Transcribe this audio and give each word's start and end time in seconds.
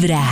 Vibra. 0.00 0.22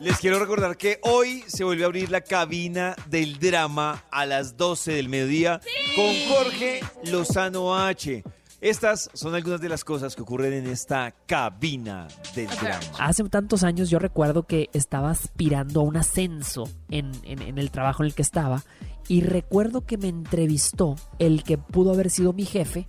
Les 0.00 0.18
quiero 0.18 0.40
recordar 0.40 0.76
que 0.76 0.98
hoy 1.02 1.44
se 1.46 1.62
vuelve 1.62 1.84
a 1.84 1.86
abrir 1.86 2.10
la 2.10 2.20
cabina 2.20 2.96
del 3.06 3.38
drama 3.38 4.02
a 4.10 4.26
las 4.26 4.56
12 4.56 4.90
del 4.92 5.08
mediodía 5.08 5.60
con 5.94 6.12
Jorge 6.28 6.80
Lozano 7.04 7.76
H. 7.78 8.24
Estas 8.60 9.08
son 9.14 9.36
algunas 9.36 9.60
de 9.60 9.68
las 9.68 9.84
cosas 9.84 10.16
que 10.16 10.22
ocurren 10.22 10.52
en 10.52 10.66
esta 10.66 11.12
cabina 11.26 12.08
del 12.34 12.48
drama. 12.48 12.80
Hace 12.98 13.22
tantos 13.28 13.62
años 13.62 13.88
yo 13.88 14.00
recuerdo 14.00 14.48
que 14.48 14.68
estaba 14.72 15.10
aspirando 15.12 15.80
a 15.80 15.84
un 15.84 15.96
ascenso 15.96 16.68
en, 16.90 17.12
en- 17.22 17.40
en 17.42 17.58
el 17.58 17.70
trabajo 17.70 18.02
en 18.02 18.08
el 18.08 18.14
que 18.14 18.22
estaba 18.22 18.64
y 19.06 19.20
recuerdo 19.20 19.86
que 19.86 19.96
me 19.96 20.08
entrevistó 20.08 20.96
el 21.20 21.44
que 21.44 21.56
pudo 21.58 21.92
haber 21.92 22.10
sido 22.10 22.32
mi 22.32 22.46
jefe, 22.46 22.86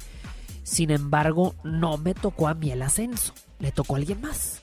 sin 0.64 0.90
embargo 0.90 1.54
no 1.64 1.98
me 2.00 2.16
tocó 2.16 2.48
a 2.48 2.56
mí 2.56 2.72
el 2.72 2.82
ascenso, 2.82 3.34
le 3.60 3.72
tocó 3.72 3.96
a 3.96 3.98
alguien 3.98 4.22
más. 4.22 4.62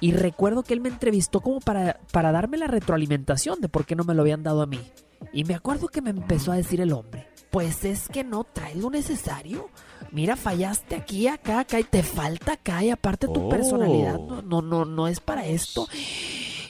Y 0.00 0.12
recuerdo 0.12 0.62
que 0.62 0.74
él 0.74 0.80
me 0.80 0.88
entrevistó 0.88 1.40
como 1.40 1.60
para, 1.60 1.98
para 2.12 2.32
darme 2.32 2.58
la 2.58 2.66
retroalimentación 2.66 3.60
de 3.60 3.68
por 3.68 3.86
qué 3.86 3.94
no 3.96 4.04
me 4.04 4.14
lo 4.14 4.22
habían 4.22 4.42
dado 4.42 4.62
a 4.62 4.66
mí. 4.66 4.80
Y 5.32 5.44
me 5.44 5.54
acuerdo 5.54 5.88
que 5.88 6.02
me 6.02 6.10
empezó 6.10 6.52
a 6.52 6.56
decir 6.56 6.80
el 6.80 6.92
hombre, 6.92 7.26
pues 7.50 7.84
es 7.84 8.08
que 8.08 8.24
no 8.24 8.44
traes 8.44 8.76
lo 8.76 8.90
necesario. 8.90 9.70
Mira, 10.12 10.36
fallaste 10.36 10.94
aquí, 10.96 11.26
acá, 11.28 11.60
acá 11.60 11.80
y 11.80 11.84
te 11.84 12.02
falta 12.02 12.52
acá 12.52 12.84
y 12.84 12.90
aparte 12.90 13.26
tu 13.28 13.46
Oh. 13.46 13.48
personalidad 13.48 14.18
no, 14.18 14.42
no, 14.42 14.60
no, 14.62 14.84
no 14.84 15.08
es 15.08 15.20
para 15.20 15.46
esto. 15.46 15.88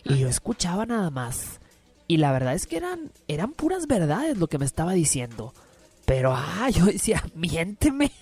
Y 0.04 0.18
yo 0.18 0.29
escuchaba 0.29 0.87
nada 0.87 1.10
más. 1.10 1.60
Y 2.06 2.18
la 2.18 2.30
verdad 2.32 2.54
es 2.54 2.66
que 2.66 2.77
eran, 2.77 3.10
eran 3.29 3.52
puras 3.52 3.87
verdades 3.87 4.38
lo 4.38 4.46
que 4.46 4.59
me 4.59 4.66
estaba 4.66 4.93
diciendo. 4.93 5.52
Pero, 6.04 6.32
ah, 6.37 6.68
yo 6.70 6.84
decía, 6.84 7.24
miénteme. 7.34 8.12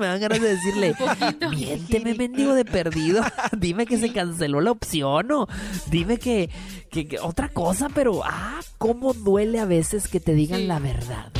Me 0.00 0.06
dan 0.06 0.20
ganas 0.20 0.40
de 0.40 0.48
decirle, 0.56 0.94
miénteme, 1.50 2.14
mendigo 2.14 2.54
de 2.54 2.64
perdido. 2.64 3.22
dime 3.56 3.86
que 3.86 3.98
se 3.98 4.12
canceló 4.12 4.60
la 4.60 4.72
opción 4.72 5.30
o 5.32 5.46
dime 5.90 6.18
que, 6.18 6.50
que- 6.90 7.06
que 7.06 7.18
otra 7.20 7.48
cosa, 7.50 7.88
pero, 7.94 8.22
ah, 8.24 8.60
cómo 8.78 9.12
duele 9.14 9.60
a 9.60 9.64
veces 9.66 10.08
que 10.08 10.18
te 10.20 10.34
digan 10.34 10.60
Sí. 10.60 10.66
la 10.66 10.78
verdad. 10.80 11.30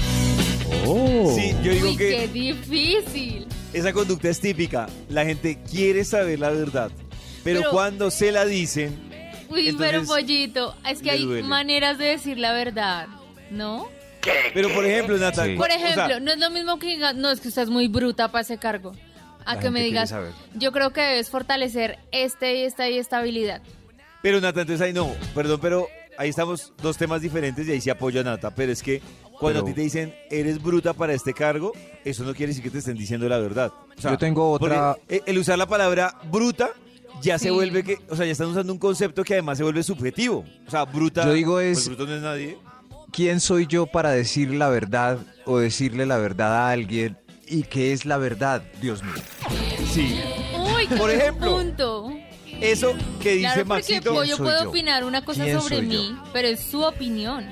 Sí, 1.34 1.54
yo 1.62 1.72
digo 1.72 1.88
Uy, 1.90 1.96
qué 1.96 2.08
que 2.10 2.28
difícil. 2.28 3.46
esa 3.72 3.92
conducta 3.92 4.28
es 4.28 4.40
típica. 4.40 4.88
La 5.08 5.24
gente 5.24 5.58
quiere 5.68 6.04
saber 6.04 6.38
la 6.38 6.50
verdad, 6.50 6.90
pero, 7.44 7.60
Pero- 7.60 7.70
cuando 7.72 8.10
se 8.10 8.32
la 8.32 8.44
dicen, 8.44 8.96
Uy, 9.50 9.74
pero 9.78 10.04
pollito, 10.04 10.74
es 10.88 11.02
que 11.02 11.10
hay 11.10 11.24
duele. 11.24 11.46
maneras 11.46 11.98
de 11.98 12.04
decir 12.06 12.38
la 12.38 12.52
verdad, 12.52 13.08
¿no? 13.50 13.88
Pero 14.54 14.68
por 14.74 14.84
ejemplo, 14.84 15.16
Nata, 15.18 15.44
Sí. 15.44 15.56
Por 15.56 15.68
o 15.70 15.72
sea, 15.72 15.76
ejemplo, 15.92 16.20
no 16.20 16.32
es 16.32 16.38
lo 16.38 16.50
mismo 16.50 16.78
que 16.78 16.86
digas, 16.88 17.14
no, 17.14 17.30
es 17.30 17.40
que 17.40 17.48
usted 17.48 17.62
es 17.62 17.70
muy 17.70 17.88
bruta 17.88 18.28
para 18.30 18.42
ese 18.42 18.58
cargo. 18.58 18.92
A 19.46 19.58
que 19.58 19.70
me 19.70 19.82
digas, 19.82 20.14
yo 20.54 20.70
creo 20.70 20.92
que 20.92 21.00
debes 21.00 21.30
fortalecer 21.30 21.98
este 22.12 22.56
y 22.56 22.62
esta 22.64 22.88
y 22.88 22.98
esta 22.98 23.18
habilidad. 23.18 23.62
Pero 24.22 24.40
Nata, 24.40 24.60
entonces 24.60 24.86
ahí 24.86 24.92
no, 24.92 25.10
perdón, 25.34 25.58
pero 25.62 25.88
ahí 26.18 26.28
estamos 26.28 26.72
dos 26.82 26.96
temas 26.98 27.22
diferentes 27.22 27.66
y 27.66 27.72
ahí 27.72 27.80
sí 27.80 27.88
apoyo 27.90 28.20
a 28.20 28.24
Nata. 28.24 28.54
Pero 28.54 28.70
es 28.70 28.82
que 28.82 29.00
cuando 29.38 29.60
Pero- 29.60 29.62
a 29.62 29.64
ti 29.64 29.72
te 29.74 29.80
dicen 29.80 30.14
eres 30.30 30.62
bruta 30.62 30.92
para 30.92 31.14
este 31.14 31.32
cargo, 31.32 31.72
eso 32.04 32.22
no 32.24 32.34
quiere 32.34 32.48
decir 32.50 32.62
que 32.62 32.70
te 32.70 32.78
estén 32.78 32.96
diciendo 32.98 33.28
la 33.28 33.38
verdad. 33.38 33.72
O 33.96 34.00
sea, 34.00 34.10
Yo 34.12 34.18
tengo 34.18 34.50
otra- 34.52 34.96
El, 35.08 35.38
usar 35.38 35.56
la 35.58 35.66
palabra 35.66 36.14
bruta 36.30 36.70
ya 37.22 37.38
se 37.38 37.46
Sí. 37.46 37.50
vuelve 37.50 37.82
que, 37.82 37.96
o 38.10 38.16
sea, 38.16 38.26
ya 38.26 38.32
están 38.32 38.48
usando 38.48 38.72
un 38.72 38.78
concepto 38.78 39.24
que 39.24 39.32
además 39.34 39.56
se 39.56 39.64
vuelve 39.64 39.82
subjetivo. 39.82 40.44
O 40.66 40.70
sea, 40.70 40.84
bruta. 40.84 41.24
Yo 41.24 41.32
digo 41.32 41.54
pues 41.54 41.78
es- 41.78 41.86
bruto 41.88 42.06
no 42.06 42.14
es 42.14 42.20
nadie. 42.22 42.58
¿Quién 43.12 43.40
soy 43.40 43.66
yo 43.66 43.86
para 43.86 44.10
decir 44.10 44.50
la 44.54 44.68
verdad 44.68 45.18
o 45.44 45.58
decirle 45.58 46.06
la 46.06 46.18
verdad 46.18 46.54
a 46.56 46.70
alguien? 46.70 47.16
¿Y 47.46 47.64
qué 47.64 47.92
es 47.92 48.04
la 48.04 48.16
verdad, 48.18 48.62
Dios 48.80 49.02
mío? 49.02 49.14
Sí. 49.92 50.20
Uy, 50.56 50.86
qué 50.86 50.96
Por 50.96 51.10
ejemplo, 51.10 51.56
punto. 51.56 52.10
Eso 52.60 52.92
que 53.20 53.32
dice 53.32 53.40
Claro, 53.40 53.56
porque 53.56 53.68
Maxito. 53.68 54.14
Soy 54.26 54.38
puede 54.38 54.62
yo? 54.62 54.68
opinar 54.70 55.04
una 55.04 55.24
cosa 55.24 55.44
¿Quién 55.44 55.60
sobre 55.60 55.76
soy 55.78 55.88
yo? 55.88 55.98
mí, 56.02 56.18
pero 56.32 56.48
es 56.48 56.60
su 56.60 56.82
opinión. 56.82 57.46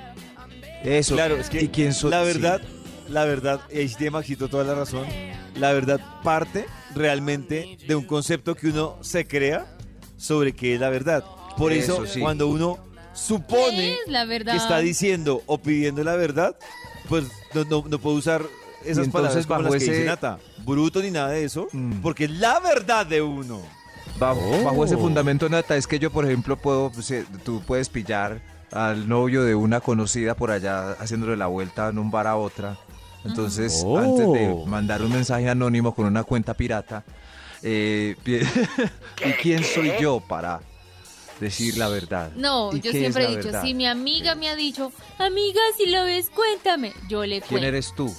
Eso. 0.85 1.15
Claro, 1.15 1.37
es 1.37 1.49
que 1.51 1.63
¿Y 1.65 1.69
quién 1.69 1.93
soy? 1.95 2.11
la 2.11 2.21
sí. 2.21 2.27
verdad, 2.27 2.61
la 3.09 3.25
verdad, 3.25 3.61
ahí 3.75 3.89
sí 3.89 3.97
tiene 3.97 4.11
Maxito 4.13 4.49
toda 4.49 4.65
la 4.65 4.75
razón, 4.75 5.07
la 5.57 5.73
verdad 5.73 5.99
parte 6.23 6.67
realmente 6.95 7.79
de 7.87 7.95
un 7.97 8.05
concepto 8.05 8.55
que 8.55 8.69
uno 8.69 8.99
se 9.01 9.27
crea 9.27 9.67
sobre 10.17 10.53
qué 10.53 10.75
es 10.75 10.81
la 10.81 10.91
verdad. 10.91 11.25
Por 11.57 11.73
eso, 11.73 12.05
Eso 12.05 12.07
sí. 12.15 12.21
cuando 12.21 12.47
uno 12.49 12.79
supone 13.19 13.77
¿Qué 13.77 13.93
es 14.07 14.11
la 14.13 14.25
verdad? 14.25 14.53
que 14.53 14.59
está 14.59 14.79
diciendo 14.79 15.43
o 15.47 15.59
pidiendo 15.59 16.03
la 16.05 16.17
verdad, 16.17 16.57
pues 17.09 17.25
no, 17.55 17.65
no, 17.65 17.85
no 17.89 17.99
puede 17.99 18.17
usar 18.17 18.43
esas 18.85 19.05
entonces, 19.07 19.13
palabras 19.13 19.47
como 19.47 19.59
bajo 19.63 19.75
las 19.75 19.79
que 19.79 19.85
ese- 19.85 19.93
dice 19.95 20.07
Nata, 20.07 20.39
bruto 20.65 21.03
ni 21.03 21.11
nada 21.11 21.31
de 21.31 21.45
eso, 21.45 21.69
Mm. 21.73 22.01
porque 22.01 22.25
es 22.25 22.31
la 22.31 22.61
verdad 22.61 23.05
de 23.07 23.21
uno. 23.23 23.61
Bajo, 24.19 24.41
Oh. 24.41 24.65
bajo 24.65 24.85
ese 24.85 24.97
fundamento, 24.97 25.49
Nata, 25.49 25.77
es 25.77 25.87
que 25.87 25.99
yo, 25.99 26.11
por 26.11 26.25
ejemplo, 26.25 26.57
puedo, 26.57 26.91
tú 27.45 27.63
puedes 27.67 27.89
pillar 27.89 28.41
al 28.73 29.09
novio 29.09 29.45
de 29.45 29.55
una 29.55 29.81
conocida 29.81 30.35
por 30.35 30.51
allá 30.51 30.93
haciéndole 30.93 31.37
la 31.37 31.47
vuelta 31.47 31.89
en 31.89 31.99
un 31.99 32.11
bar 32.11 32.27
a 32.27 32.37
otra. 32.37 32.77
Entonces, 33.25 33.83
Oh. 33.85 33.99
antes 33.99 34.33
de 34.33 34.55
mandar 34.67 35.03
un 35.03 35.13
mensaje 35.13 35.49
anónimo 35.49 35.95
con 35.95 36.07
una 36.07 36.23
cuenta 36.25 36.55
pirata, 36.55 37.03
eh, 37.63 38.15
¿y 39.27 39.33
quién 39.43 39.65
soy 39.65 39.93
yo 40.01 40.21
para 40.21 40.61
decir 41.41 41.77
la 41.77 41.89
verdad? 41.89 42.33
No, 42.37 42.71
¿Y 42.75 42.81
yo 42.81 42.91
siempre 42.93 43.25
he 43.25 43.29
dicho, 43.29 43.45
verdad? 43.45 43.63
si 43.63 43.75
mi 43.75 43.87
amiga 43.87 44.35
me 44.35 44.49
ha 44.49 44.57
dicho, 44.57 44.93
amiga, 45.19 45.61
si 45.77 45.87
lo 45.87 46.05
ves, 46.05 46.31
cuéntame, 46.35 46.93
yo 47.09 47.25
le 47.25 47.41
¿Quién 47.41 47.49
cuento. 47.49 47.67
eres 47.69 47.95
tú? 47.95 48.15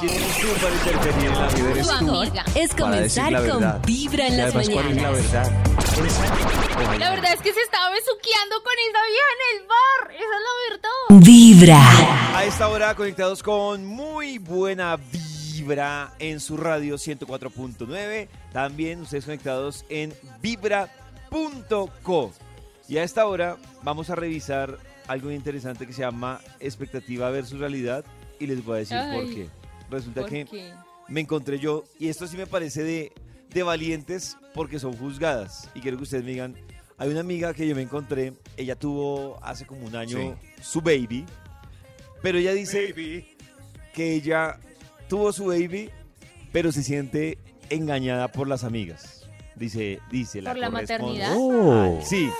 ¿Quién 0.00 0.12
eres 0.12 0.36
tú 0.40 0.46
para 0.60 0.74
interferir 0.74 1.26
en 1.26 1.34
la 1.34 1.46
vida? 1.46 1.54
¿Quién 1.54 1.66
eres 1.70 1.88
Tu 1.88 1.98
tú? 2.06 2.14
amiga. 2.20 2.44
Es 2.54 2.74
comenzar 2.74 3.32
la 3.32 3.38
con 3.40 3.48
verdad. 3.60 3.80
Vibra 3.86 4.26
en 4.26 4.34
Y 4.34 4.36
las 4.36 4.46
además, 4.54 4.68
¿cuál 4.70 4.86
es 4.90 4.96
la 4.96 5.10
mañanas. 5.10 5.32
verdad? 5.32 6.98
La 6.98 7.10
verdad 7.10 7.32
es 7.34 7.40
que 7.42 7.52
se 7.52 7.60
estaba 7.60 7.90
besuqueando 7.90 8.56
con 8.62 8.72
esa 8.88 9.00
vieja 9.08 9.30
en 9.36 9.60
el 9.60 9.66
bar. 9.68 10.12
Esa 10.14 10.24
es 10.24 10.42
la 10.46 10.54
verdad. 10.70 11.24
Vibra. 11.26 12.36
A 12.38 12.44
esta 12.44 12.68
hora 12.68 12.94
conectados 12.94 13.42
con 13.42 13.84
muy 13.84 14.38
buena 14.38 14.96
vibra 14.96 16.14
en 16.18 16.40
su 16.40 16.56
radio 16.56 16.94
104.9. 16.96 18.28
También 18.52 19.02
ustedes 19.02 19.24
conectados 19.26 19.84
en 19.88 20.14
Y 22.88 22.98
a 22.98 23.04
esta 23.04 23.26
hora 23.26 23.56
vamos 23.82 24.10
a 24.10 24.16
revisar 24.16 24.78
algo 25.06 25.30
interesante 25.30 25.86
que 25.86 25.92
se 25.92 26.02
llama 26.02 26.40
expectativa 26.58 27.30
versus 27.30 27.58
realidad. 27.58 28.04
Y 28.38 28.46
les 28.46 28.64
voy 28.64 28.76
a 28.76 28.78
decir 28.80 28.98
por 29.12 29.24
qué. 29.32 29.48
Resulta 29.90 30.22
¿Por 30.22 30.30
que 30.30 30.44
qué? 30.44 30.72
me 31.08 31.20
encontré 31.20 31.58
yo, 31.58 31.84
y 31.98 32.08
esto 32.08 32.26
sí 32.26 32.36
me 32.36 32.46
parece 32.46 32.82
de, 32.84 33.12
de 33.52 33.62
valientes 33.62 34.36
porque 34.54 34.78
son 34.78 34.96
juzgadas. 34.96 35.68
Y 35.74 35.80
quiero 35.80 35.96
que 35.96 36.04
ustedes 36.04 36.24
me 36.24 36.30
digan, 36.30 36.56
hay 36.96 37.08
una 37.08 37.20
amiga 37.20 37.52
que 37.54 37.66
yo 37.66 37.74
me 37.74 37.82
encontré, 37.82 38.34
ella 38.56 38.76
tuvo 38.76 39.38
hace 39.42 39.66
como 39.66 39.84
un 39.86 39.96
año 39.96 40.38
su 40.62 40.80
baby, 40.80 41.26
pero 42.22 42.38
ella 42.38 42.52
dice 42.52 42.94
que 43.92 44.14
ella 44.14 44.60
tuvo 45.08 45.32
su 45.32 45.46
baby, 45.46 45.90
pero 46.52 46.70
se 46.72 46.82
siente 46.82 47.38
engañada 47.68 48.28
por 48.28 48.46
las 48.46 48.62
amigas. 48.64 49.19
Dice, 49.60 50.00
dice 50.10 50.40
la 50.40 50.52
¿Por 50.52 50.58
la 50.58 50.70
maternidad? 50.70 51.36
Sí, 52.02 52.30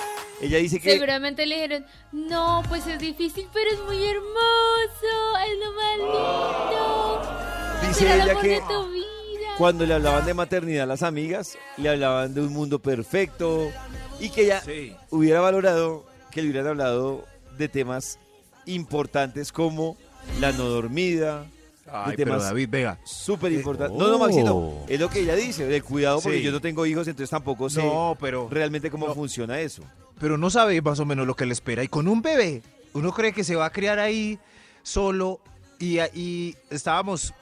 ella 0.40 0.56
dice 0.56 0.80
que... 0.80 0.92
Seguramente 0.92 1.44
le 1.44 1.56
dijeron, 1.56 1.86
no, 2.12 2.62
pues 2.66 2.86
es 2.86 2.98
difícil, 2.98 3.46
pero 3.52 3.70
es 3.70 3.78
muy 3.80 4.02
hermoso, 4.02 5.36
es 5.46 5.58
lo 5.58 5.72
más 5.74 5.98
lindo. 5.98 7.86
Dice 7.86 8.14
ella 8.14 8.40
que 8.40 8.48
de 8.48 8.60
tu 8.60 8.90
vida. 8.90 9.48
cuando 9.58 9.84
le 9.84 9.92
hablaban 9.92 10.24
de 10.24 10.32
maternidad 10.32 10.84
a 10.84 10.86
las 10.86 11.02
amigas, 11.02 11.58
le 11.76 11.90
hablaban 11.90 12.32
de 12.32 12.40
un 12.40 12.54
mundo 12.54 12.78
perfecto 12.78 13.70
y 14.18 14.30
que 14.30 14.44
ella 14.44 14.62
hubiera 15.10 15.40
valorado 15.40 16.06
que 16.30 16.40
le 16.40 16.48
hubieran 16.48 16.68
hablado 16.68 17.26
de 17.58 17.68
temas 17.68 18.18
importantes 18.64 19.52
como 19.52 19.98
la 20.40 20.52
no 20.52 20.64
dormida, 20.64 21.44
Ay, 21.92 22.16
de 22.16 22.24
pero 22.24 22.38
David, 22.40 22.68
venga. 22.70 22.98
súper 23.04 23.52
importantes. 23.52 23.98
No, 23.98 24.08
no, 24.08 24.18
Maxito, 24.18 24.84
es 24.88 24.98
lo 25.00 25.08
que 25.10 25.20
ella 25.20 25.34
dice, 25.34 25.66
del 25.66 25.82
cuidado, 25.82 26.20
porque 26.20 26.38
Sí. 26.38 26.44
yo 26.44 26.52
no 26.52 26.60
tengo 26.60 26.86
hijos, 26.86 27.06
entonces 27.08 27.30
tampoco 27.30 27.68
sé 27.70 27.82
No, 27.82 28.16
pero... 28.20 28.48
realmente 28.50 28.90
cómo 28.90 29.08
no. 29.08 29.14
funciona 29.14 29.60
eso. 29.60 29.82
pero 30.18 30.36
no 30.38 30.50
sabe 30.50 30.80
más 30.82 31.00
o 31.00 31.04
menos 31.06 31.26
lo 31.26 31.34
que 31.34 31.46
le 31.46 31.52
espera. 31.52 31.82
Y 31.82 31.88
con 31.88 32.06
un 32.06 32.22
bebé, 32.22 32.62
uno 32.92 33.12
cree 33.12 33.32
que 33.32 33.42
se 33.44 33.56
va 33.56 33.66
a 33.66 33.70
criar 33.70 33.98
ahí 33.98 34.38
solo 34.82 35.40
y, 35.78 35.98
y 36.14 36.56
estábamos 36.70 37.32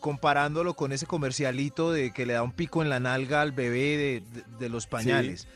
comparándolo 0.00 0.74
con 0.74 0.92
ese 0.92 1.06
comercialito 1.06 1.90
de 1.90 2.12
que 2.12 2.24
le 2.24 2.34
da 2.34 2.42
un 2.44 2.52
pico 2.52 2.82
en 2.82 2.88
la 2.90 3.00
nalga 3.00 3.40
al 3.42 3.50
bebé 3.52 3.96
de, 3.96 4.22
de- 4.32 4.44
de 4.60 4.68
los 4.68 4.86
pañales. 4.86 5.48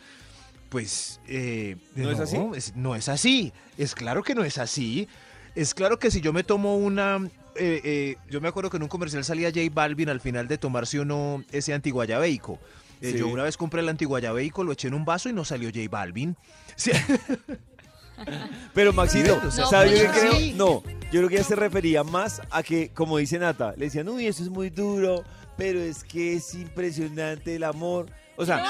Pues 0.68 1.20
eh, 1.28 1.76
¿No 1.94 2.10
es 2.10 2.18
así? 2.18 2.38
no 2.74 2.94
es 2.96 3.08
así. 3.08 3.52
Es 3.78 3.94
claro 3.94 4.22
que 4.22 4.34
no 4.34 4.42
es 4.42 4.58
así. 4.58 5.06
Es 5.54 5.74
claro 5.74 5.98
que 5.98 6.10
si 6.10 6.20
yo 6.20 6.32
me 6.32 6.44
tomo 6.44 6.76
una... 6.76 7.20
eh, 7.56 7.80
eh, 7.84 8.16
yo 8.30 8.40
me 8.40 8.48
acuerdo 8.48 8.70
que 8.70 8.76
en 8.78 8.82
un 8.82 8.88
comercial 8.88 9.24
salía 9.24 9.48
J 9.50 9.60
Balvin 9.72 10.08
al 10.08 10.20
final 10.20 10.48
de 10.48 10.58
tomarse 10.58 11.00
uno 11.00 11.44
ese 11.52 11.74
antiguayabeico. 11.74 12.58
Eh, 13.00 13.12
Sí. 13.12 13.18
Yo 13.18 13.26
una 13.28 13.42
vez 13.42 13.56
compré 13.56 13.80
el 13.80 13.88
antiguayabeico, 13.88 14.62
lo 14.62 14.72
eché 14.72 14.86
en 14.88 14.94
un 14.94 15.04
vaso 15.04 15.28
y 15.28 15.32
no 15.32 15.44
salió 15.44 15.68
J 15.74 15.80
Balvin. 15.90 16.36
Sí. 16.76 16.92
Pero 18.74 18.92
Maxito, 18.92 19.40
No, 19.42 19.50
¿sabes 19.50 20.00
yo 20.00 20.12
qué 20.12 20.18
creo? 20.20 20.32
sí. 20.32 20.52
No, 20.56 20.82
yo 21.10 21.20
creo 21.20 21.28
que 21.28 21.34
ella 21.36 21.44
se 21.44 21.56
refería 21.56 22.04
más 22.04 22.40
a 22.50 22.62
que, 22.62 22.90
como 22.90 23.18
dice 23.18 23.38
Nata, 23.38 23.74
le 23.76 23.86
decían, 23.86 24.08
uy, 24.08 24.26
eso 24.26 24.42
es 24.44 24.48
muy 24.48 24.70
duro, 24.70 25.24
pero 25.56 25.80
es 25.80 26.04
que 26.04 26.34
es 26.34 26.54
impresionante 26.54 27.56
el 27.56 27.64
amor. 27.64 28.06
O 28.36 28.46
sea, 28.46 28.64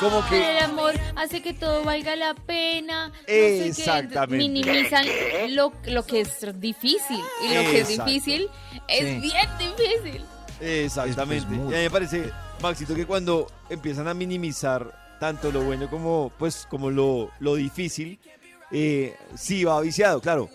como 0.00 0.26
que 0.28 0.50
El 0.58 0.58
amor 0.64 0.94
hace 1.16 1.42
que 1.42 1.52
todo 1.54 1.82
valga 1.84 2.14
la 2.16 2.34
pena. 2.34 3.08
no 3.08 3.14
sé 3.24 3.26
qué. 3.26 3.66
Exactamente. 3.68 4.36
Minimizan 4.36 5.06
lo, 5.50 5.72
lo 5.86 6.04
que 6.06 6.20
es 6.22 6.60
difícil. 6.60 7.20
Y 7.42 7.54
lo 7.54 7.60
que 7.62 7.80
es 7.80 7.88
difícil 7.88 8.48
es 8.88 9.00
Sí. 9.00 9.20
bien 9.20 9.48
difícil. 9.58 10.24
Exactamente. 10.60 11.36
Es- 11.46 11.50
es 11.52 11.58
muy- 11.58 11.72
Y 11.72 11.74
a 11.74 11.78
mí 11.78 11.84
me 11.84 11.90
parece, 11.90 12.30
Maxito, 12.62 12.94
que 12.94 13.06
cuando 13.06 13.46
empiezan 13.70 14.08
a 14.08 14.14
minimizar 14.14 15.16
tanto 15.20 15.50
lo 15.50 15.62
bueno 15.62 15.88
como, 15.90 16.32
pues, 16.38 16.66
como 16.70 16.90
lo, 16.90 17.30
lo 17.40 17.54
difícil, 17.56 18.18
eh, 18.70 19.16
sí 19.36 19.64
va 19.64 19.80
viciado. 19.80 20.20
Claro, 20.20 20.48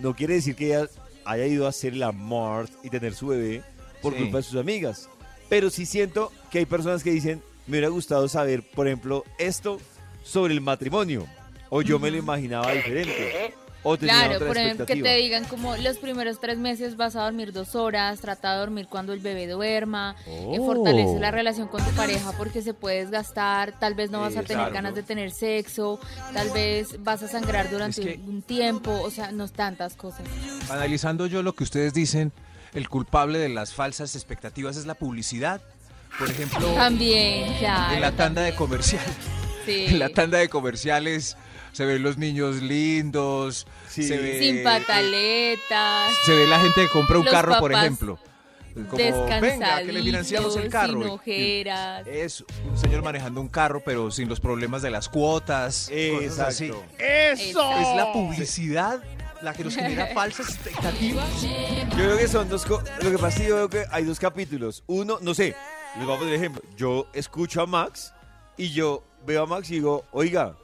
no 0.00 0.14
quiere 0.14 0.34
decir 0.34 0.56
que 0.56 0.66
ella 0.74 0.88
haya 1.24 1.46
ido 1.46 1.66
a 1.66 1.68
hacer 1.70 1.92
el 1.92 2.02
amor 2.02 2.68
y 2.82 2.90
tener 2.90 3.14
su 3.14 3.28
bebé 3.28 3.62
por 4.00 4.12
Sí. 4.14 4.18
culpa 4.20 4.38
de 4.38 4.42
sus 4.42 4.56
amigas. 4.60 5.08
Pero 5.48 5.70
sí 5.70 5.86
siento 5.86 6.32
que 6.50 6.58
hay 6.60 6.66
personas 6.66 7.02
que 7.04 7.10
dicen, 7.10 7.42
me 7.66 7.72
hubiera 7.72 7.88
gustado 7.88 8.28
saber, 8.28 8.62
por 8.70 8.86
ejemplo, 8.86 9.24
esto 9.38 9.78
sobre 10.24 10.54
el 10.54 10.60
matrimonio. 10.60 11.26
O 11.70 11.80
yo 11.82 11.98
me 11.98 12.10
lo 12.10 12.18
imaginaba 12.18 12.70
diferente. 12.72 13.54
O 13.84 13.96
tenía 13.98 14.14
Claro, 14.14 14.34
otra 14.36 14.46
por 14.46 14.56
ejemplo, 14.58 14.86
que 14.86 14.94
te 15.02 15.16
digan 15.16 15.44
como 15.46 15.74
los 15.76 15.98
primeros 15.98 16.38
tres 16.38 16.56
meses 16.56 16.96
vas 16.96 17.16
a 17.16 17.24
dormir 17.24 17.52
dos 17.52 17.74
horas, 17.74 18.20
trata 18.20 18.52
de 18.52 18.58
dormir 18.60 18.86
cuando 18.88 19.12
el 19.12 19.18
bebé 19.18 19.48
duerma, 19.48 20.14
eh, 20.24 20.44
Oh. 20.60 20.66
fortalece 20.66 21.18
la 21.18 21.32
relación 21.32 21.66
con 21.66 21.84
tu 21.84 21.90
pareja 21.96 22.30
porque 22.38 22.62
se 22.62 22.74
puede 22.74 23.00
desgastar, 23.00 23.76
tal 23.80 23.94
vez 23.94 24.12
no 24.12 24.20
vas 24.20 24.36
a 24.36 24.44
tener 24.44 24.70
ganas 24.70 24.94
de 24.94 25.02
tener 25.02 25.32
sexo, 25.32 25.98
tal 26.32 26.50
vez 26.50 27.02
vas 27.02 27.24
a 27.24 27.28
sangrar 27.28 27.70
durante 27.72 28.02
Es 28.02 28.06
que- 28.06 28.20
un 28.24 28.42
tiempo, 28.42 28.92
o 29.02 29.10
sea, 29.10 29.32
no 29.32 29.48
tantas 29.48 29.96
cosas. 29.96 30.22
Analizando 30.70 31.26
yo 31.26 31.42
lo 31.42 31.54
que 31.54 31.64
ustedes 31.64 31.92
dicen, 31.92 32.30
el 32.74 32.88
culpable 32.88 33.40
de 33.40 33.48
las 33.48 33.72
falsas 33.74 34.14
expectativas 34.14 34.76
es 34.76 34.86
la 34.86 34.94
publicidad. 34.94 35.60
Por 36.18 36.30
ejemplo, 36.30 36.66
También, 36.74 37.54
claro. 37.58 37.94
en 37.94 38.00
la 38.00 38.12
tanda 38.12 38.42
de 38.42 38.54
comercial. 38.54 39.04
sí. 39.66 39.86
En 39.88 39.98
la 39.98 40.08
tanda 40.08 40.38
de 40.38 40.48
comerciales 40.48 41.36
se 41.72 41.84
ven 41.86 42.02
los 42.02 42.18
niños 42.18 42.56
lindos, 42.62 43.66
Sí. 43.88 44.02
se 44.04 44.18
ve 44.18 44.38
Sin 44.40 44.62
pataletas. 44.62 46.12
se 46.24 46.32
ve 46.34 46.46
la 46.46 46.58
gente 46.60 46.82
que 46.82 46.88
compra 46.88 47.18
un 47.18 47.24
carro, 47.24 47.58
por 47.58 47.72
ejemplo. 47.72 48.18
Como, 48.88 49.26
venga, 49.40 49.82
que 49.82 49.92
le 49.92 50.02
financiamos 50.02 50.56
el 50.56 50.62
descansaditos, 50.64 50.70
carro. 50.70 51.20
sin 51.24 51.34
Y- 51.34 51.60
ojeras. 51.60 52.06
Es 52.06 52.44
un 52.70 52.78
señor 52.78 53.02
manejando 53.02 53.40
un 53.42 53.48
carro, 53.48 53.82
pero 53.84 54.10
sin 54.10 54.30
los 54.30 54.40
problemas 54.40 54.80
de 54.80 54.88
las 54.90 55.10
cuotas. 55.10 55.90
cosas 55.90 56.38
así. 56.48 56.64
Exacto. 56.66 56.84
Eso. 56.98 57.78
Es 57.78 57.96
la 57.96 58.12
publicidad 58.14 59.02
la 59.42 59.52
que 59.52 59.64
nos 59.64 59.74
genera 59.74 60.06
falsas 60.14 60.48
expectativas. 60.48 61.26
Yo 61.42 61.96
creo 61.96 62.16
que 62.16 62.28
son 62.28 62.48
dos 62.48 62.64
co- 62.64 62.82
Lo 63.02 63.10
que 63.10 63.18
pasa 63.18 63.36
es 63.36 63.42
que 63.42 63.48
yo 63.48 63.56
veo 63.56 63.68
que 63.68 63.84
hay 63.90 64.04
dos 64.04 64.18
capítulos. 64.18 64.84
Uno, 64.86 65.18
no 65.20 65.34
sé, 65.34 65.54
les 65.96 66.06
voy 66.06 66.14
a 66.14 66.18
poner 66.18 66.34
ejemplo. 66.34 66.62
Yo 66.76 67.06
escucho 67.12 67.62
a 67.62 67.66
Max 67.66 68.12
y 68.56 68.70
yo 68.70 69.02
veo 69.26 69.42
a 69.42 69.46
Max 69.46 69.70
y 69.70 69.74
digo, 69.74 70.04
oiga, 70.12 70.54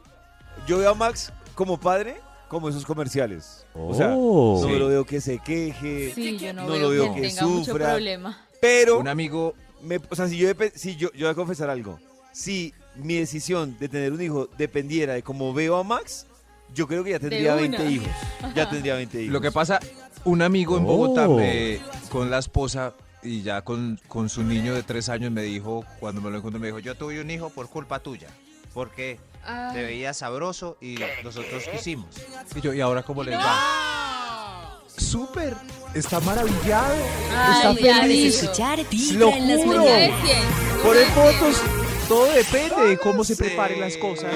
yo 0.66 0.78
veo 0.78 0.90
a 0.90 0.94
Max 0.94 1.32
como 1.54 1.78
padre, 1.78 2.16
como 2.48 2.68
esos 2.68 2.84
comerciales. 2.86 3.66
O 3.74 3.94
sea, 3.94 4.14
Oh. 4.16 4.58
no 4.62 4.68
Sí. 4.68 4.78
lo 4.78 4.88
veo 4.88 5.04
que 5.04 5.20
se 5.20 5.38
queje, 5.38 6.12
Sí, 6.14 6.38
yo 6.38 6.52
no, 6.52 6.62
no 6.62 6.72
veo, 6.72 6.80
lo 6.82 6.88
veo 6.90 7.14
que, 7.14 7.20
que 7.22 7.28
tenga 7.28 7.42
mucho 7.46 7.64
sufra. 7.72 7.90
problema. 7.90 8.44
pero, 8.60 8.98
Un 8.98 9.08
amigo, 9.08 9.54
me- 9.82 10.00
o 10.10 10.16
sea, 10.16 10.26
si 10.28 10.36
yo, 10.38 10.48
depe- 10.52 10.72
si 10.74 10.96
yo, 10.96 11.12
yo 11.12 11.26
voy 11.26 11.32
a 11.32 11.34
confesar 11.34 11.70
algo. 11.70 11.98
Si 12.32 12.72
mi 12.96 13.14
decisión 13.14 13.76
de 13.78 13.88
tener 13.88 14.12
un 14.12 14.20
hijo 14.20 14.48
dependiera 14.58 15.14
de 15.14 15.22
cómo 15.22 15.52
veo 15.54 15.76
a 15.76 15.84
Max, 15.84 16.26
yo 16.74 16.86
creo 16.88 17.04
que 17.04 17.10
ya 17.10 17.18
tendría 17.20 17.52
una. 17.52 17.60
20 17.62 17.90
hijos. 17.90 18.08
Ya 18.54 18.68
tendría 18.68 18.94
20 18.94 19.22
hijos. 19.22 19.32
lo 19.32 19.40
que 19.40 19.52
pasa, 19.52 19.78
un 20.24 20.42
amigo 20.42 20.76
en 20.76 20.84
Oh. 20.84 20.86
Bogotá 20.86 21.26
eh, 21.40 21.80
con 22.10 22.30
la 22.30 22.38
esposa 22.38 22.94
y 23.22 23.42
ya 23.42 23.62
con, 23.62 23.98
con 24.08 24.28
su 24.28 24.42
niño 24.42 24.74
de 24.74 24.82
tres 24.82 25.08
años 25.08 25.30
me 25.32 25.42
dijo, 25.42 25.84
cuando 26.00 26.20
me 26.20 26.30
lo 26.30 26.38
encontré, 26.38 26.60
me 26.60 26.66
dijo, 26.68 26.78
yo 26.78 26.94
tuve 26.96 27.20
un 27.20 27.30
hijo 27.30 27.50
por 27.50 27.68
culpa 27.68 27.98
tuya, 28.00 28.28
porque 28.74 29.18
Ah. 29.44 29.70
te 29.72 29.82
veías 29.82 30.16
sabroso 30.18 30.76
y 30.80 30.96
nosotros 31.24 31.64
quisimos. 31.72 32.06
Y 32.54 32.60
yo, 32.60 32.74
¿y 32.74 32.80
ahora 32.80 33.02
cómo 33.02 33.22
les 33.24 33.36
va? 33.38 34.80
Súper, 34.96 35.54
está 35.94 36.18
maravillado, 36.20 36.94
Ay, 37.34 37.56
está 37.56 37.74
feliz. 38.02 38.42
escuchar 38.42 38.78
Lo 38.78 38.84
Vibra 38.90 39.36
en 39.36 39.48
las 39.48 39.64
juro. 39.64 39.84
Poner 40.82 41.06
fotos, 41.08 41.62
todo 42.08 42.26
depende 42.32 42.88
de 42.88 42.98
cómo 42.98 43.22
se 43.24 43.36
preparen 43.36 43.80
las 43.80 43.96
cosas. 43.96 44.32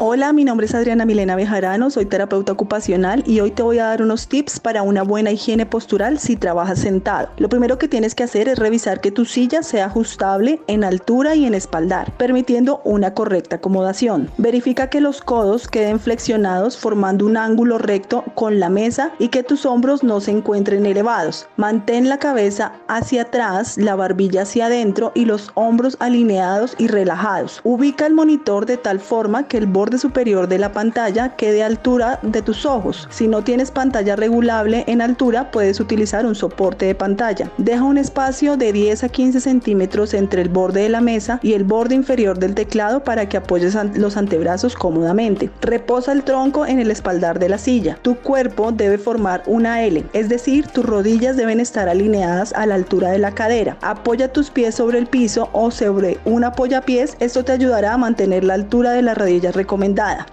Hola, 0.00 0.32
mi 0.32 0.42
nombre 0.42 0.66
es 0.66 0.74
Adriana 0.74 1.04
Milena 1.04 1.36
Bejarano, 1.36 1.88
soy 1.88 2.04
terapeuta 2.04 2.50
ocupacional 2.50 3.22
y 3.28 3.38
hoy 3.38 3.52
te 3.52 3.62
voy 3.62 3.78
a 3.78 3.86
dar 3.86 4.02
unos 4.02 4.26
tips 4.26 4.58
para 4.58 4.82
una 4.82 5.04
buena 5.04 5.30
higiene 5.30 5.66
postural 5.66 6.18
si 6.18 6.34
trabajas 6.34 6.80
sentado. 6.80 7.28
Lo 7.36 7.48
primero 7.48 7.78
que 7.78 7.86
tienes 7.86 8.16
que 8.16 8.24
hacer 8.24 8.48
es 8.48 8.58
revisar 8.58 9.00
que 9.00 9.12
tu 9.12 9.24
silla 9.24 9.62
sea 9.62 9.86
ajustable 9.86 10.60
en 10.66 10.82
altura 10.82 11.36
y 11.36 11.46
en 11.46 11.54
espaldar, 11.54 12.12
permitiendo 12.16 12.80
una 12.84 13.14
correcta 13.14 13.56
acomodación. 13.56 14.32
Verifica 14.36 14.90
que 14.90 15.00
los 15.00 15.22
codos 15.22 15.68
queden 15.68 16.00
flexionados 16.00 16.76
formando 16.76 17.24
un 17.24 17.36
ángulo 17.36 17.78
recto 17.78 18.24
con 18.34 18.58
la 18.58 18.70
mesa 18.70 19.12
y 19.20 19.28
que 19.28 19.44
tus 19.44 19.64
hombros 19.64 20.02
no 20.02 20.20
se 20.20 20.32
encuentren 20.32 20.86
elevados. 20.86 21.46
Mantén 21.56 22.08
la 22.08 22.18
cabeza 22.18 22.72
hacia 22.88 23.22
atrás, 23.22 23.78
la 23.78 23.94
barbilla 23.94 24.42
hacia 24.42 24.66
adentro 24.66 25.12
y 25.14 25.24
los 25.24 25.52
hombros 25.54 25.96
alineados 26.00 26.74
y 26.78 26.88
relajados. 26.88 27.60
Ubica 27.62 28.06
el 28.06 28.14
monitor 28.14 28.66
de 28.66 28.76
tal 28.76 28.98
forma 28.98 29.46
que 29.46 29.58
el 29.58 29.66
borde 29.66 29.83
superior 29.98 30.48
de 30.48 30.58
la 30.58 30.72
pantalla 30.72 31.36
quede 31.36 31.62
a 31.62 31.66
altura 31.66 32.18
de 32.22 32.42
tus 32.42 32.64
ojos. 32.66 33.08
Si 33.10 33.28
no 33.28 33.42
tienes 33.42 33.70
pantalla 33.70 34.16
regulable 34.16 34.84
en 34.86 35.00
altura, 35.00 35.50
puedes 35.50 35.80
utilizar 35.80 36.26
un 36.26 36.34
soporte 36.34 36.86
de 36.86 36.94
pantalla. 36.94 37.50
Deja 37.58 37.82
un 37.82 37.98
espacio 37.98 38.56
de 38.56 38.72
10 38.72 39.04
a 39.04 39.08
15 39.08 39.40
centímetros 39.40 40.14
entre 40.14 40.42
el 40.42 40.48
borde 40.48 40.82
de 40.82 40.88
la 40.88 41.00
mesa 41.00 41.38
y 41.42 41.52
el 41.52 41.64
borde 41.64 41.94
inferior 41.94 42.38
del 42.38 42.54
teclado 42.54 43.04
para 43.04 43.28
que 43.28 43.36
apoyes 43.36 43.76
los 43.94 44.16
antebrazos 44.16 44.74
cómodamente. 44.74 45.50
Reposa 45.60 46.12
el 46.12 46.24
tronco 46.24 46.66
en 46.66 46.78
el 46.78 46.90
espaldar 46.90 47.38
de 47.38 47.48
la 47.48 47.58
silla. 47.58 47.98
Tu 48.02 48.16
cuerpo 48.16 48.72
debe 48.72 48.98
formar 48.98 49.42
una 49.46 49.82
L, 49.82 50.04
es 50.12 50.28
decir, 50.28 50.66
tus 50.68 50.84
rodillas 50.84 51.36
deben 51.36 51.60
estar 51.60 51.88
alineadas 51.88 52.52
a 52.54 52.66
la 52.66 52.74
altura 52.74 53.10
de 53.10 53.18
la 53.18 53.32
cadera. 53.32 53.76
Apoya 53.82 54.32
tus 54.32 54.50
pies 54.50 54.74
sobre 54.74 54.98
el 54.98 55.06
piso 55.06 55.48
o 55.52 55.70
sobre 55.70 56.18
un 56.24 56.44
apoyapiés. 56.44 57.16
Esto 57.20 57.44
te 57.44 57.52
ayudará 57.52 57.94
a 57.94 57.98
mantener 57.98 58.44
la 58.44 58.54
altura 58.54 58.92
de 58.92 59.02
las 59.02 59.16
rodillas 59.18 59.54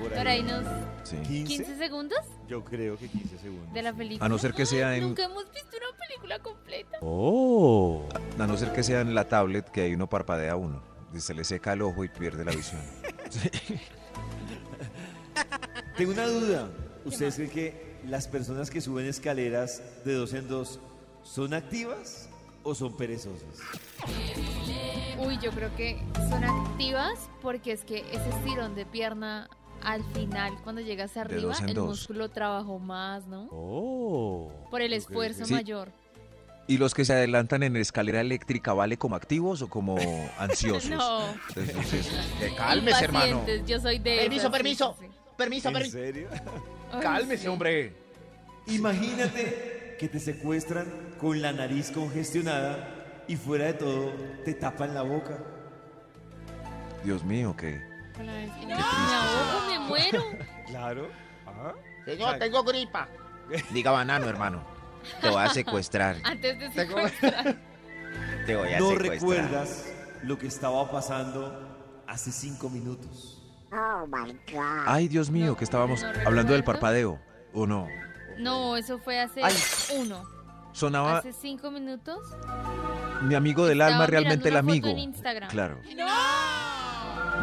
Por 0.00 0.10
Por 0.14 0.26
ahí 0.26 0.40
unos 0.40 0.64
Sí. 1.04 1.16
15, 1.16 1.44
15 1.64 1.76
segundos 1.76 2.18
yo 2.48 2.64
creo 2.64 2.96
que 2.96 3.08
15 3.08 3.38
segundos. 3.38 3.72
de 3.74 3.82
la 3.82 3.92
película. 3.92 4.24
A 4.24 4.28
no 4.28 4.38
ser 4.38 4.54
que 4.54 4.64
sea 4.64 4.96
en, 4.96 5.02
Nunca 5.02 5.24
hemos 5.24 5.44
visto 5.52 5.76
una 5.76 5.98
película 5.98 6.38
completa. 6.38 6.98
Oh. 7.02 8.08
a 8.38 8.46
no 8.46 8.56
ser 8.56 8.72
que 8.72 8.82
sea 8.82 9.00
en 9.02 9.14
la 9.14 9.28
tablet 9.28 9.68
que 9.70 9.82
ahí 9.82 9.94
uno 9.94 10.08
parpadea 10.08 10.52
a 10.52 10.56
uno. 10.56 10.82
Y 11.14 11.20
se 11.20 11.34
le 11.34 11.44
seca 11.44 11.74
el 11.74 11.82
ojo 11.82 12.04
y 12.04 12.08
pierde 12.08 12.42
la 12.44 12.52
visión. 12.52 12.80
Tengo 15.96 16.12
una 16.12 16.26
duda. 16.26 16.68
¿Ustedes 17.04 17.34
creen 17.34 17.50
que 17.50 17.96
las 18.08 18.26
personas 18.28 18.70
que 18.70 18.80
suben 18.80 19.06
escaleras 19.06 19.82
de 20.04 20.14
dos 20.14 20.32
en 20.32 20.48
dos 20.48 20.78
son 21.22 21.52
activas 21.54 22.28
o 22.62 22.74
son 22.74 22.96
perezosas? 22.96 23.48
Uy, 25.18 25.38
yo 25.42 25.50
creo 25.50 25.74
que 25.76 25.98
son 26.30 26.44
activas 26.44 27.18
porque 27.42 27.72
es 27.72 27.84
que 27.84 28.00
ese 28.12 28.28
estirón 28.30 28.74
de 28.74 28.86
pierna 28.86 29.48
al 29.82 30.04
final, 30.12 30.54
cuando 30.62 30.80
llegas 30.80 31.16
arriba, 31.16 31.54
el 31.66 31.74
dos. 31.74 31.88
músculo 31.88 32.30
trabajó 32.30 32.78
más, 32.78 33.26
¿no? 33.26 33.48
Oh. 33.50 34.50
Por 34.70 34.80
el 34.80 34.92
esfuerzo. 34.92 35.44
Sí. 35.44 35.52
mayor. 35.52 35.90
¿Y 36.68 36.78
los 36.78 36.94
que 36.94 37.04
se 37.04 37.12
adelantan 37.12 37.64
en 37.64 37.76
escalera 37.76 38.20
eléctrica 38.20 38.72
vale 38.72 38.96
como 38.96 39.16
activos 39.16 39.60
o 39.62 39.68
como 39.68 39.96
ansiosos? 40.38 40.88
No. 40.88 41.24
Entonces, 41.56 42.08
que 42.38 42.54
cálmese, 42.56 43.04
hermano. 43.04 43.44
Yo 43.66 43.80
soy 43.80 43.98
de 43.98 44.18
Permiso, 44.18 44.42
esas, 44.42 44.52
permiso. 44.52 44.96
sí, 45.00 45.06
sí. 45.06 45.11
Permiso, 45.44 45.68
¿En 45.68 45.74
permiso. 45.74 45.98
serio? 45.98 46.28
Ay, 46.92 47.00
Cálmese, 47.00 47.42
sí. 47.42 47.48
hombre. 47.48 47.92
Imagínate 48.66 49.96
que 49.98 50.08
te 50.08 50.18
secuestran 50.20 50.86
con 51.20 51.40
la 51.42 51.52
nariz 51.52 51.90
congestionada 51.90 53.22
y 53.28 53.36
fuera 53.36 53.66
de 53.66 53.74
todo 53.74 54.12
te 54.44 54.54
tapan 54.54 54.94
la 54.94 55.02
boca. 55.02 55.38
Dios 57.04 57.24
mío, 57.24 57.54
¿qué? 57.56 57.80
Con 58.16 58.26
la 58.26 58.32
vez- 58.34 58.50
Me 58.66 58.74
ahogo, 58.74 59.68
me 59.68 59.78
muero. 59.88 60.24
Claro. 60.66 61.08
Ah. 61.46 61.74
Señor, 62.06 62.38
tengo 62.38 62.62
gripa. 62.64 63.08
Diga 63.72 63.90
banano, 63.90 64.26
hermano. 64.28 64.62
Te 65.20 65.28
voy 65.28 65.42
a 65.42 65.48
secuestrar. 65.50 66.16
Antes 66.24 66.58
de 66.58 66.72
secuestrar. 66.72 67.56
Te 68.46 68.56
voy 68.56 68.72
a 68.72 68.78
No 68.78 68.90
secuestrar. 68.90 69.10
recuerdas 69.12 69.92
lo 70.22 70.38
que 70.38 70.46
estaba 70.46 70.90
pasando 70.90 72.02
hace 72.06 72.30
cinco 72.32 72.70
minutos. 72.70 73.41
Ay, 74.86 75.08
Dios 75.08 75.30
mío, 75.30 75.56
que 75.56 75.64
estábamos 75.64 76.02
no 76.02 76.08
hablando 76.26 76.52
del 76.52 76.64
parpadeo. 76.64 77.18
¿O 77.54 77.66
no? 77.66 77.86
No, 78.38 78.76
eso 78.76 78.98
fue 78.98 79.20
hace 79.20 79.42
Ay. 79.42 79.54
uno. 79.98 80.22
Sonaba 80.72 81.18
Hace 81.18 81.32
cinco 81.34 81.70
minutos. 81.70 82.18
mi 83.22 83.34
amigo 83.34 83.66
del 83.66 83.82
alma, 83.82 84.06
realmente 84.06 84.48
el 84.48 84.56
amigo. 84.56 84.88
en 84.88 84.98
Instagram. 84.98 85.50
Claro. 85.50 85.78
Mi 85.84 85.94
¿Te 85.94 86.02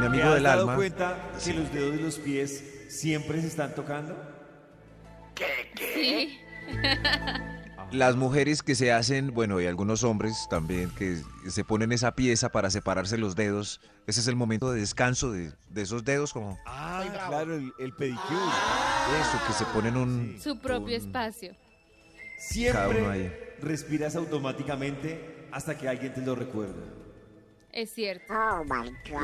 amigo 0.05 0.24
has 0.29 0.33
del 0.36 0.43
dado 0.43 0.62
alma. 0.62 0.75
cuenta 0.75 1.17
que 1.43 1.53
los 1.53 1.71
dedos 1.74 1.95
de 1.95 2.01
los 2.01 2.15
pies 2.19 2.63
siempre 2.89 3.41
se 3.41 3.48
están 3.48 3.75
tocando? 3.75 4.15
Sí. 5.77 6.39
Las 7.91 8.15
mujeres 8.15 8.62
que 8.62 8.75
se 8.75 8.91
hacen, 8.91 9.34
bueno, 9.34 9.60
y 9.60 9.65
algunos 9.65 10.03
hombres 10.03 10.48
también, 10.50 10.91
que 10.91 11.22
se 11.50 11.63
ponen 11.63 11.91
esa 11.91 12.13
pieza 12.13 12.50
para 12.50 12.69
separarse 12.69 13.17
los 13.17 13.36
dedos. 13.36 13.81
Ese 14.05 14.19
es 14.19 14.27
el 14.27 14.36
momento 14.36 14.72
de 14.72 14.79
descanso 14.81 15.31
de, 15.31 15.51
de 15.69 15.81
esos 15.81 16.03
dedos, 16.03 16.31
como 16.34 16.60
Ah, 16.67 17.03
claro, 17.27 17.55
el, 17.55 17.74
el 17.79 17.93
pedicure. 17.93 18.39
eso, 19.22 19.39
que 19.48 19.53
se 19.53 19.65
ponen 19.65 19.98
un... 19.98 20.38
Su 20.41 20.60
propio 20.60 20.96
un- 20.98 21.01
espacio. 21.03 21.55
Siempre 22.38 23.55
respiras 23.62 24.15
automáticamente 24.15 25.48
hasta 25.51 25.77
que 25.77 25.89
alguien 25.89 26.13
te 26.13 26.22
lo 26.22 26.36
recuerda. 26.36 26.81
Es 27.72 27.93
cierto. 27.93 28.34
Oh, 28.34 28.63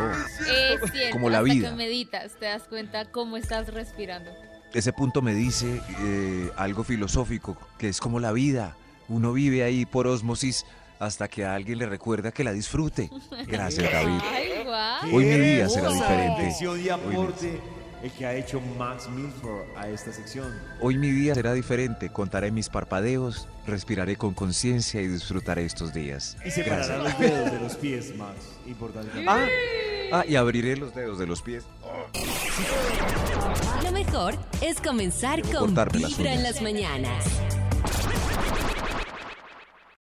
Es 0.09 0.91
cierto. 0.91 1.11
Como 1.11 1.29
la 1.29 1.39
hasta 1.39 1.53
vida. 1.53 1.69
que 1.69 1.75
meditas, 1.75 2.33
te 2.39 2.45
das 2.45 2.63
cuenta 2.67 3.11
cómo 3.11 3.37
estás 3.37 3.73
respirando. 3.73 4.29
Ese 4.75 4.91
punto 4.91 5.21
me 5.21 5.33
dice 5.33 5.81
eh, 6.01 6.51
algo 6.57 6.83
filosófico, 6.83 7.57
que 7.77 7.87
es 7.87 8.01
como 8.01 8.19
la 8.19 8.33
vida. 8.33 8.75
Uno 9.07 9.31
vive 9.31 9.63
ahí 9.63 9.85
por 9.85 10.05
osmosis 10.05 10.65
hasta 10.99 11.29
que 11.29 11.45
a 11.45 11.55
alguien 11.55 11.79
le 11.79 11.85
recuerda 11.85 12.31
que 12.31 12.43
la 12.43 12.51
disfrute. 12.51 13.09
Gracias, 13.47 13.89
David. 13.89 14.19
Hoy 15.13 15.25
mi 15.25 15.37
día 15.37 15.69
será 15.69 15.89
diferente. 15.91 16.67
Hoy 16.67 16.89
aporte 16.89 17.61
el 18.03 18.11
que 18.11 18.25
ha 18.25 18.35
hecho 18.35 18.59
Max 18.77 19.07
Milford 19.09 19.63
a 19.77 19.87
esta 19.87 20.11
sección. 20.11 20.53
Hoy 20.81 20.97
mi 20.97 21.09
día 21.09 21.33
será 21.35 21.53
diferente. 21.53 22.09
Contaré 22.09 22.51
mis 22.51 22.67
parpadeos, 22.67 23.47
respiraré 23.65 24.17
con 24.17 24.33
conciencia 24.33 25.01
y 25.01 25.07
disfrutaré 25.07 25.63
estos 25.63 25.93
días. 25.93 26.35
Y 26.45 26.51
separará 26.51 26.97
los 26.97 27.17
dedos 27.17 27.51
de 27.51 27.59
los 27.61 27.75
pies, 27.75 28.13
Max. 28.17 28.35
Importante. 28.67 29.23
Ah, 29.25 29.47
ah, 30.11 30.25
y 30.27 30.35
abriré 30.35 30.75
los 30.75 30.93
dedos 30.93 31.17
de 31.17 31.27
los 31.27 31.41
pies. 31.41 31.63
Lo 33.83 33.91
mejor 33.91 34.35
es 34.61 34.79
comenzar 34.79 35.41
con 35.51 35.75
Vibra 35.91 36.33
en 36.33 36.43
las 36.43 36.61
mañanas. 36.61 37.25